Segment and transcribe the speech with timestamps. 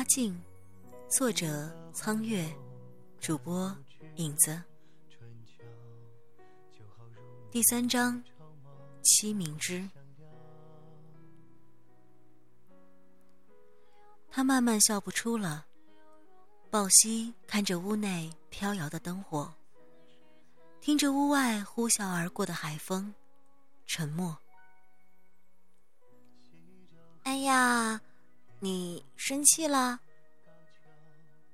[0.00, 0.34] 花镜，
[1.10, 2.50] 作者苍月，
[3.20, 3.76] 主播
[4.16, 4.58] 影子。
[7.50, 8.24] 第三章，
[9.02, 9.86] 七明之。
[14.30, 15.66] 他慢慢笑不出了。
[16.70, 19.52] 抱膝看着屋内飘摇的灯火，
[20.80, 23.14] 听着屋外呼啸而过的海风，
[23.86, 24.34] 沉默。
[27.24, 28.00] 哎呀！
[28.62, 29.98] 你生气了？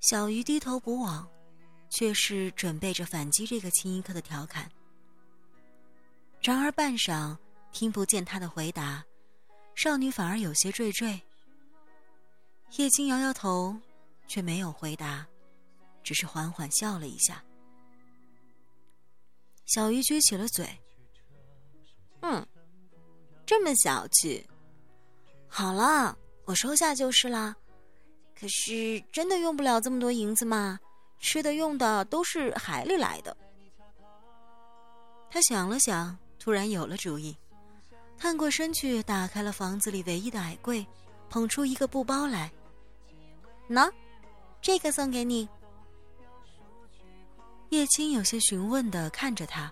[0.00, 1.28] 小鱼低头不往，
[1.88, 4.68] 却是准备着反击这个清一刻的调侃。
[6.42, 7.38] 然而半晌
[7.70, 9.04] 听不见他的回答，
[9.76, 11.20] 少女反而有些惴惴。
[12.76, 13.76] 叶青摇摇头，
[14.26, 15.24] 却没有回答，
[16.02, 17.44] 只是缓缓笑了一下。
[19.66, 20.68] 小鱼撅起了嘴
[22.22, 22.44] ：“嗯，
[23.46, 24.44] 这么小气。
[25.48, 27.54] 好了。”我收下就是啦，
[28.34, 30.80] 可是真的用不了这么多银子嘛？
[31.20, 33.36] 吃的用的都是海里来的。
[35.30, 37.36] 他想了想，突然有了主意，
[38.16, 40.86] 探过身去，打开了房子里唯一的矮柜，
[41.28, 42.50] 捧出一个布包来。
[43.68, 43.92] 喏，
[44.62, 45.46] 这个送给你。
[47.68, 49.70] 叶青有些询问的看着他，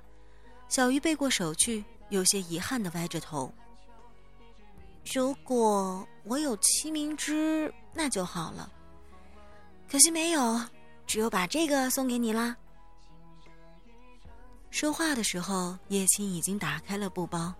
[0.69, 3.50] 小鱼背过手去，有些遗憾的歪着头。
[5.14, 8.70] 如果我有七明之，那就好了。
[9.88, 10.60] 可惜没有，
[11.06, 12.56] 只有把这个送给你啦。
[14.68, 17.54] 说话的时候，叶青已经打开了布包，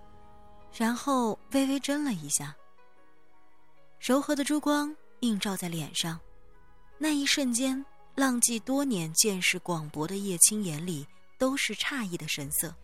[0.73, 2.55] 然后微微睁了一下。
[4.01, 6.19] 柔和的珠光映照在脸上，
[6.99, 7.83] 那一瞬间，
[8.17, 11.07] 浪迹多年、见识广博的叶青眼里
[11.39, 12.75] 都是诧异的神色。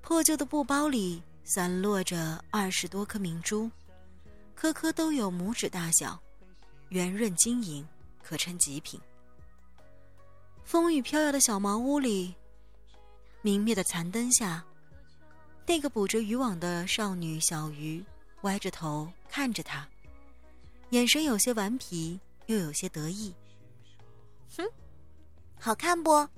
[0.00, 1.22] 破旧的布包里。
[1.48, 3.70] 散落着二十多颗明珠，
[4.52, 6.20] 颗颗都有拇指大小，
[6.88, 7.86] 圆润晶莹，
[8.20, 9.00] 可称极品。
[10.64, 12.34] 风雨飘摇的小茅屋里，
[13.42, 14.64] 明灭的残灯下，
[15.64, 18.04] 那个捕着渔网的少女小鱼
[18.42, 19.88] 歪着头看着他，
[20.90, 23.32] 眼神有些顽皮，又有些得意。
[24.56, 24.64] 哼，
[25.60, 26.28] 好看不？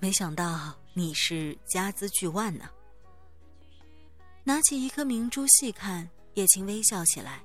[0.00, 2.68] 没想到你是家资巨万呢。
[4.48, 7.42] 拿起一颗明珠细看，叶青微笑起来，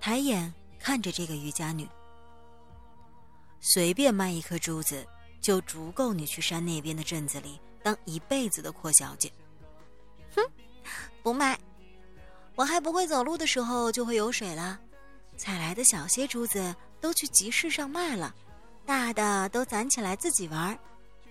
[0.00, 1.88] 抬眼看着这个渔家女。
[3.60, 5.06] 随便卖一颗珠子，
[5.40, 9.30] 就足够你去山那边的镇子里当一辈子的阔小姐。
[10.34, 10.42] 哼，
[11.22, 11.56] 不卖，
[12.56, 14.80] 我还不会走路的时候就会有水了。
[15.36, 18.34] 采来的小些珠子都去集市上卖了，
[18.84, 20.76] 大的都攒起来自己玩。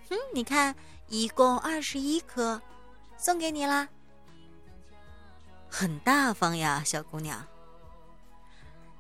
[0.10, 0.74] 哼，你看，
[1.10, 2.62] 一共二十一颗，
[3.18, 3.90] 送给你啦。
[5.78, 7.46] 很大方呀，小姑娘。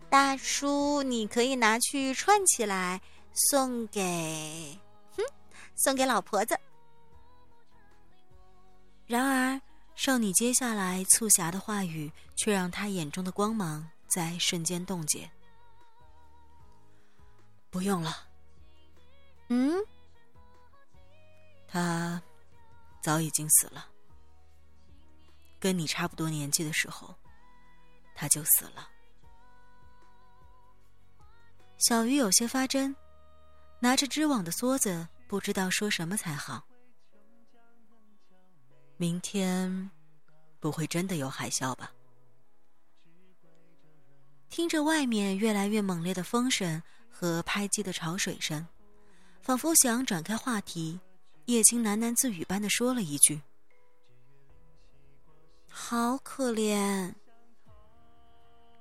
[0.09, 3.01] 大叔，你可以拿去串起来，
[3.49, 4.77] 送给，
[5.15, 5.23] 哼，
[5.73, 6.59] 送给老婆子。
[9.07, 9.61] 然而，
[9.95, 15.31] 少女接下来促狭的话语，却让她眼中的光芒在瞬间冻结。
[17.69, 18.27] 不用了。
[19.47, 19.81] 嗯，
[21.69, 22.21] 他
[23.01, 23.94] 早已经死了。
[25.65, 27.15] 跟你差不多年纪的时候，
[28.13, 28.87] 他就死了。
[31.79, 32.95] 小鱼有些发怔，
[33.79, 36.67] 拿着织网的梭子，不知道说什么才好。
[38.97, 39.89] 明天
[40.59, 41.91] 不会真的有海啸吧？
[44.49, 48.67] 听着外面越来越猛烈的风声和拍击的潮水声，
[49.41, 50.99] 仿佛想转开话题，
[51.45, 53.41] 叶青喃喃自语般的说了一句。
[55.95, 57.13] 好可怜。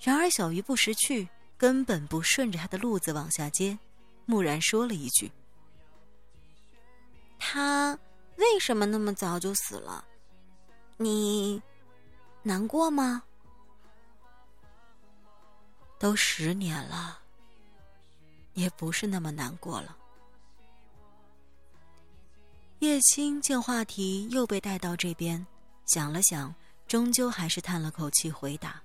[0.01, 3.79] 然而小鱼不识趣，根本不顺着他的路子往下接，
[4.27, 5.31] 木然说了一句
[7.38, 7.97] ：“他
[8.35, 10.05] 为什么那么早就死了？
[10.97, 11.62] 你
[12.43, 13.23] 难过吗？”
[16.00, 17.21] 都十年了，
[18.55, 19.97] 也不是那么难过了。
[22.81, 25.47] 叶青见话题又被带到这边，
[25.87, 26.53] 想了想。
[26.87, 28.81] 终究还是叹了口气，回答：“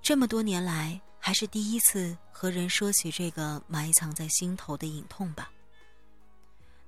[0.00, 5.50] 这么多年来，还是第一次和人说起这个埋藏在心头的隐痛吧。”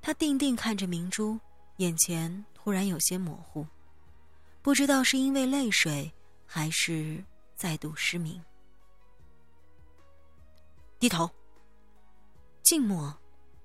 [0.00, 1.38] 他定定看着明珠，
[1.76, 3.66] 眼前突然有些模糊，
[4.62, 6.12] 不知道是因为泪水，
[6.46, 7.22] 还是
[7.54, 8.42] 再度失明。
[10.98, 11.30] 低头。
[12.62, 13.14] 静默，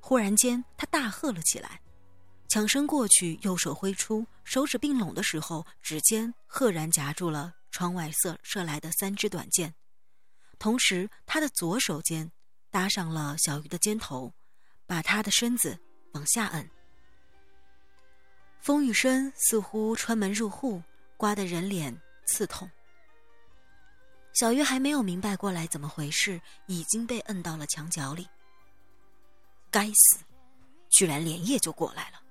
[0.02, 1.80] 忽然间，他大喝了起来。
[2.50, 9.76] 抢身过去，右手挥出，手指并拢的时候，指尖赫然夹住了窗外射射来的三支短箭。
[10.58, 12.32] 同时他的左手尖
[12.72, 14.34] 搭上了小鱼的肩头，
[14.86, 15.78] 把他的身子
[16.14, 16.70] 往下摁。
[18.62, 20.82] 风雨声似乎穿门入户，
[21.16, 22.70] 刮得人脸刺痛。
[24.34, 28.28] 小鱼还没有明白过来怎么回事，已经被摁到了墙角里。
[29.70, 30.20] 该死，
[30.90, 32.22] 居然连夜就过来了！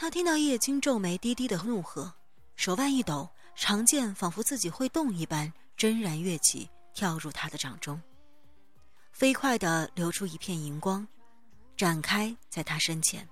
[0.00, 2.14] 他听到叶青皱眉低低的怒喝，
[2.54, 8.00] 手腕一抖，长剑仿佛自己会动一般，真然跃起，跳入他的掌中，
[9.10, 11.04] 飞快的流出一片银光，
[11.76, 13.28] 展开在他身前。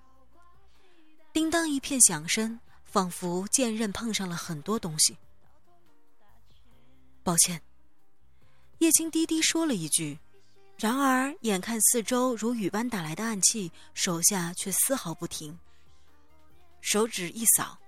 [1.33, 5.17] 叮当一片响声，仿佛剑刃碰上了很多东西。
[7.23, 7.63] 抱歉，
[8.79, 10.19] 叶青低低说了一句，
[10.77, 15.57] 然而眼看四周如雨般打来的暗器，手下却丝毫不停。
[16.81, 17.79] 手指一扫，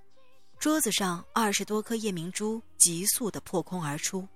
[0.58, 4.26] 桌子上二十多颗夜明珠急速的破空而出，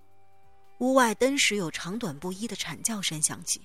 [0.79, 3.61] 屋外登时有长短不一的惨叫声响起。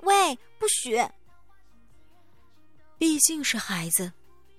[0.00, 0.96] 喂，不许！
[2.96, 4.12] 毕竟是孩子，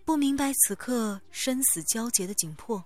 [0.05, 2.83] 不明白此刻生死交结的紧迫。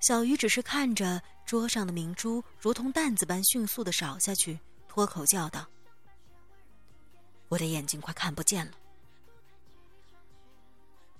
[0.00, 4.58] 小鱼只是看着桌上的明珠如同担子般迅速的扫下去，
[4.88, 5.66] 脱口叫道
[7.48, 8.72] ：“我的眼睛快看不见了。”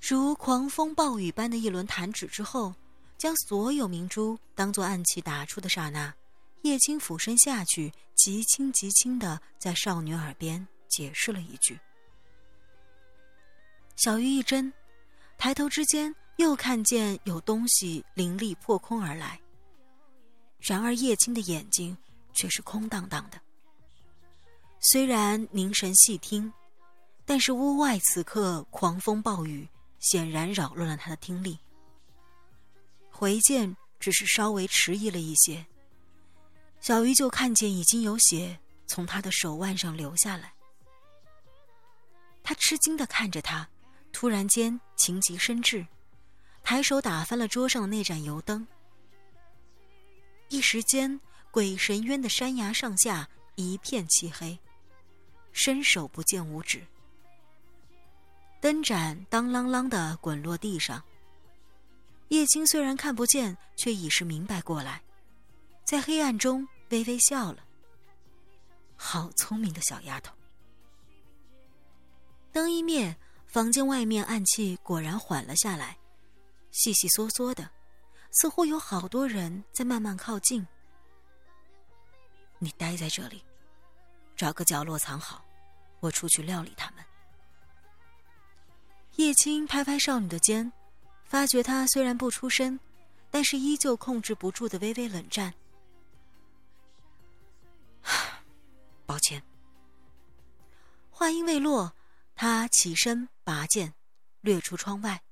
[0.00, 2.74] 如狂风暴雨般的一轮弹指之后，
[3.18, 6.14] 将所有明珠当作暗器打出的刹那，
[6.62, 11.78] 叶青俯身下去，极轻极轻的在少女耳边解释了一句。
[13.96, 14.72] 小鱼一怔，
[15.38, 16.14] 抬头之间。
[16.36, 19.40] 又看见有东西凌厉破空而来，
[20.60, 21.96] 然而叶青的眼睛
[22.34, 23.40] 却是空荡荡的。
[24.78, 26.52] 虽然凝神细听，
[27.24, 29.66] 但是屋外此刻狂风暴雨，
[30.10, 31.58] 显然扰乱了他的听力。
[33.10, 35.66] 回剑只是稍微迟疑了一些，
[36.80, 40.52] 小鱼就看见已经有血从他的手腕上流下来。
[42.42, 43.68] 他吃惊的看着他，
[44.12, 45.84] 突然间情急深至。
[46.62, 48.66] 抬手打翻了桌上的那盏油灯，
[50.48, 51.20] 一时间，
[51.50, 54.58] 鬼神渊的山崖上下一片漆黑，
[55.52, 56.86] 伸手不见五指。
[58.66, 61.00] 灯盏当啷啷的滚落地上。
[62.30, 65.00] 叶青虽然看不见，却已是明白过来，
[65.84, 67.64] 在黑暗中微微笑了。
[68.96, 70.34] 好聪明的小丫头。
[72.50, 73.16] 灯一灭，
[73.46, 75.96] 房间外面暗气果然缓了下来。
[76.72, 77.70] 细细嗦嗦的，
[78.32, 80.66] 似乎有好多人在慢慢靠近。
[82.58, 83.44] 你待在这里，
[84.34, 85.44] 找个角落藏好，
[86.00, 87.05] 我出去料理他们。
[89.16, 90.72] 叶青拍拍少女的肩，
[91.24, 92.78] 发觉她虽然不出声，
[93.30, 95.54] 但是依旧控制不住的微微冷战。
[99.06, 99.42] 抱歉。
[101.10, 101.94] 话音未落，
[102.34, 103.94] 他起身拔剑，
[104.42, 105.22] 掠出窗外。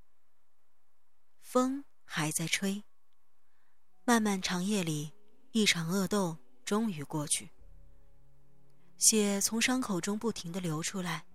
[1.42, 2.82] 风还在吹。
[4.04, 5.12] 漫漫长夜里，
[5.52, 7.50] 一场恶斗终于过去。
[8.96, 11.26] 血从伤口中不停的流出来，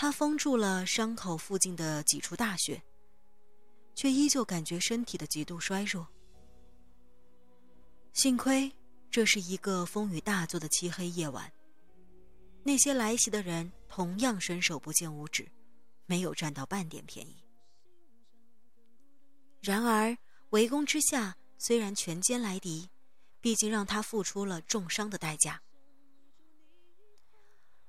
[0.00, 2.80] 他封住了伤口附近的几处大穴，
[3.96, 6.06] 却依旧感觉身体的极度衰弱。
[8.12, 8.72] 幸亏
[9.10, 11.52] 这是一个风雨大作的漆黑夜晚，
[12.62, 15.50] 那些来袭的人同样伸手不见五指，
[16.06, 17.42] 没有占到半点便宜。
[19.60, 20.16] 然而，
[20.50, 22.88] 围攻之下，虽然全歼来敌，
[23.40, 25.60] 毕竟让他付出了重伤的代价。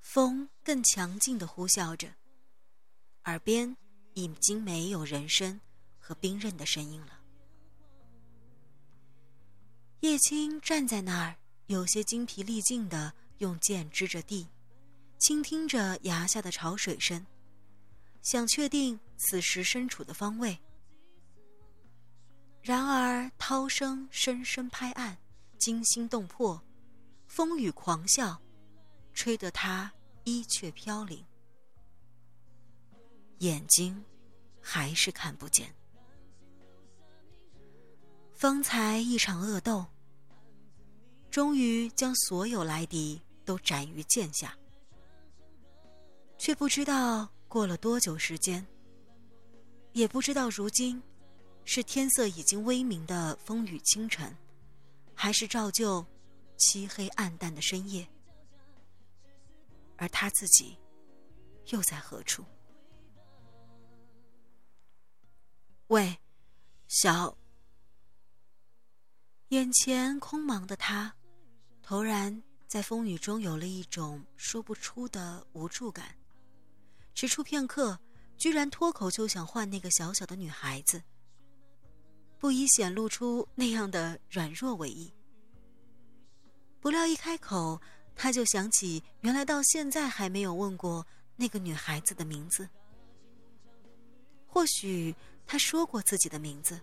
[0.00, 2.12] 风更强劲的呼啸着，
[3.24, 3.76] 耳边
[4.14, 5.60] 已经没有人声
[5.98, 7.20] 和冰刃的声音了。
[10.00, 14.48] 叶青站在那儿，有些精疲力尽的用剑支着地，
[15.18, 17.24] 倾听着崖下的潮水声，
[18.22, 20.58] 想确定此时身处的方位。
[22.62, 25.18] 然而，涛声声声拍岸，
[25.58, 26.62] 惊心动魄，
[27.26, 28.38] 风雨狂啸，
[29.20, 29.92] 吹得他
[30.24, 31.22] 衣却飘零，
[33.40, 34.02] 眼睛
[34.62, 35.74] 还是看不见。
[38.32, 39.84] 方才一场恶斗，
[41.30, 44.56] 终于将所有来敌都斩于剑下，
[46.38, 48.66] 却不知道过了多久时间，
[49.92, 51.02] 也不知道如今。
[51.66, 54.34] 是天色已经微明的风雨清晨，
[55.14, 56.06] 还是照旧
[56.56, 58.08] 漆黑暗淡的深夜？
[60.00, 60.78] 而他自己
[61.66, 62.42] 又在何处？
[65.88, 66.18] 喂，
[66.88, 67.36] 小
[69.48, 71.14] 眼前空茫的他，
[71.82, 76.16] 突然在风雨中有了一种说不出的无助感。
[77.14, 78.00] 踟蹰片刻，
[78.38, 81.02] 居然脱口就想换那个小小的女孩子，
[82.38, 85.12] 不宜显露出那样的软弱为意。
[86.80, 87.78] 不料一开口，
[88.22, 92.68] 他就想起，原来到现在还没有问过那个女孩子的名字。
[94.46, 96.78] 或许他说过自己的名字，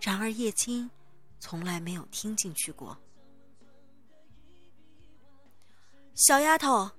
[0.00, 0.90] 然而叶青
[1.38, 2.98] 从来没有听进去过。
[6.16, 6.90] 小丫头，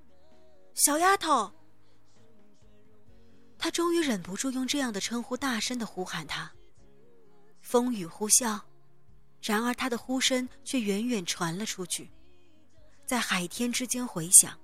[0.73, 1.51] 小丫头。
[3.57, 6.49] 他终于忍不住用这样的称呼大声的呼喊她。
[7.59, 8.57] 风雨呼啸，
[9.41, 12.09] 然而他的呼声却远远传了出去，
[13.09, 14.55] 在海天之间回响。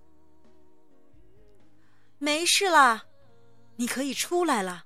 [2.19, 3.03] 没事啦，
[3.75, 4.85] 你可以出来了。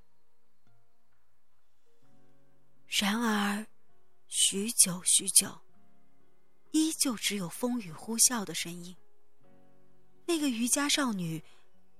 [2.87, 3.67] 然而，
[4.29, 5.59] 许久许久，
[6.71, 8.95] 依旧只有风雨呼啸的声音。
[10.25, 11.43] 那个渔家少女。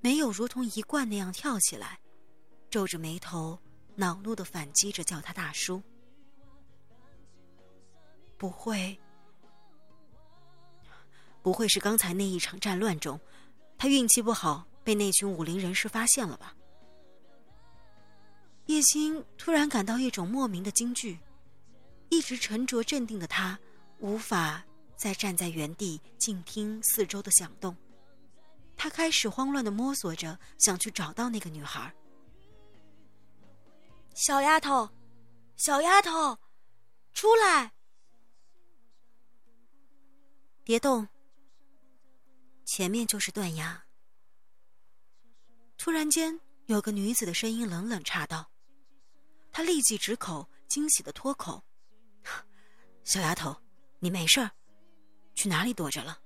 [0.01, 2.00] 没有如同一贯那样跳起来，
[2.70, 3.60] 皱着眉头，
[3.98, 5.84] 恼怒的反击着叫他大叔。
[8.38, 8.98] 不会，
[11.50, 13.20] 不会是刚才那一场战乱中，
[13.75, 16.56] 他运气不好被那群武林人士发现了吧？
[18.68, 21.18] 叶星突然感到一种莫名的惊惧，
[22.10, 23.58] 一直沉着镇定的他，
[23.98, 24.63] 无法
[24.96, 27.75] 再站在原地静听四周的响动。
[28.77, 31.91] 他开始慌乱的摸索着，想去找到那个女孩。
[34.13, 34.88] 小丫头，
[35.58, 36.38] 小丫头，
[37.12, 37.72] 出来！
[40.63, 41.08] 别动。
[42.72, 43.84] 前面就是断崖。
[45.76, 48.52] 突然间，有个女子的声音冷冷插道。
[49.52, 51.64] 他立即止口，惊喜的脱口
[53.04, 53.60] ：“小丫头，
[53.98, 54.52] 你没事儿？
[55.34, 56.22] 去哪里躲着了？”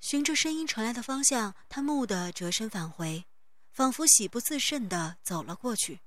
[0.00, 3.26] 循着声音传来的方向，他蓦地折身返回，
[3.72, 6.00] 仿佛喜不自胜地走了过去。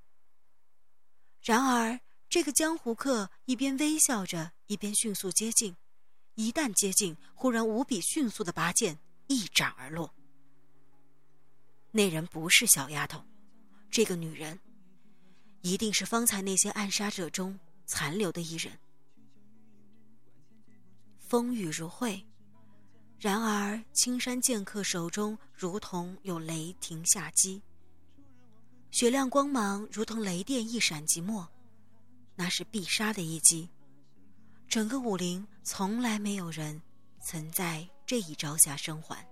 [1.44, 5.78] 然而，这个江湖客一边微笑着，一边迅速接近。
[6.36, 8.98] 一旦接近，忽然无比迅速的拔剑
[9.28, 10.14] 一斩而落。
[11.92, 13.24] 那人不是小丫头，
[13.90, 14.60] 这个女人，
[15.62, 18.80] 一定是方才那些暗杀者中残留的一人。
[21.20, 22.26] 风雨如晦。
[23.20, 27.62] 然而，青山剑客手中如同有雷霆下击，
[28.90, 31.48] 雪亮光芒如同雷电一闪即没，
[32.36, 33.70] 那是必杀的一击。
[34.72, 36.82] 整个武林从来没有人
[37.20, 39.28] 曾在这一招下生还。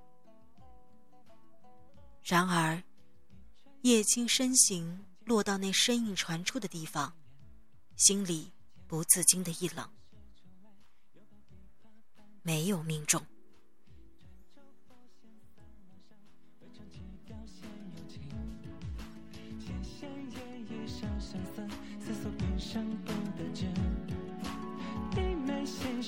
[2.22, 2.84] 然而，
[3.84, 7.16] 叶青身形落到那身影传出的地方，
[7.96, 8.52] 心里
[8.86, 9.90] 不自禁的一冷，
[12.42, 13.26] 没有命中。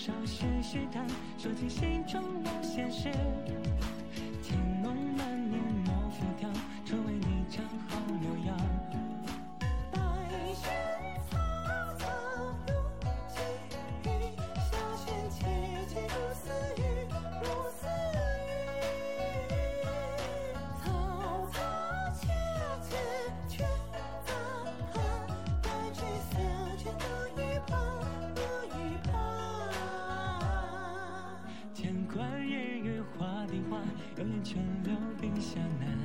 [0.04, 1.06] 少叙试探，
[1.38, 3.12] 说尽心中无限事。
[34.22, 35.98] 合眼倦柳，鬓下难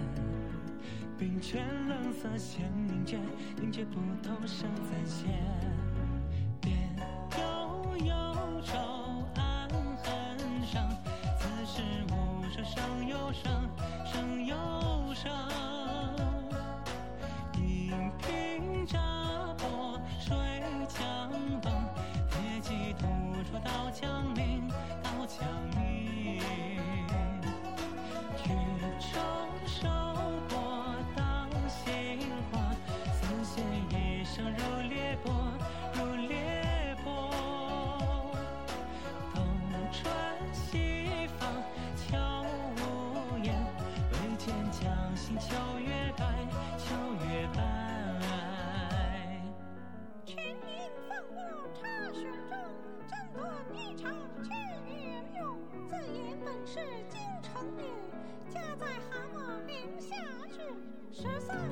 [1.18, 3.18] 冰泉冷涩弦凝绝，
[3.60, 5.26] 凝绝不通声暂歇。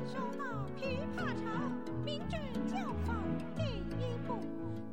[0.07, 0.43] 手拿
[0.79, 1.71] 琵琶长，
[2.05, 2.37] 名著
[2.71, 2.75] 教
[3.55, 3.61] 第
[3.97, 4.39] 一步。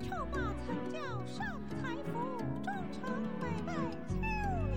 [0.00, 2.12] 臭宝曾叫上才服，
[2.64, 3.00] 妆成
[3.40, 3.76] 美伴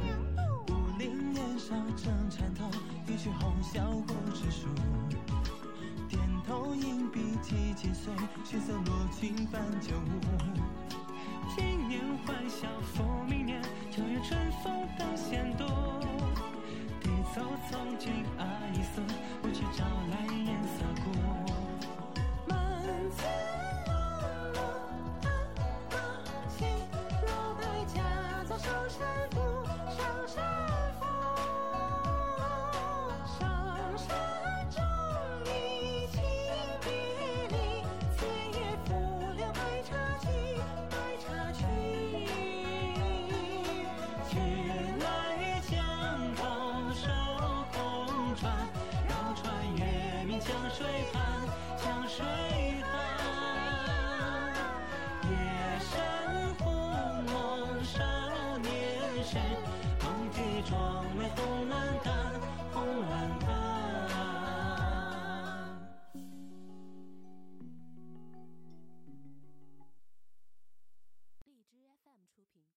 [0.04, 0.40] 娘度。
[0.74, 2.70] 武龄年少争缠头，
[3.08, 4.68] 一曲红绡不知数。
[6.10, 8.14] 点头吟笔几千岁，
[8.44, 10.20] 血色罗裙翻酒污。
[11.56, 15.55] 今年欢笑复明年，秋月春风等闲。
[17.36, 17.42] 度。
[17.42, 19.02] 低奏从军阿依素，
[19.44, 21.25] 我却招来颜色故。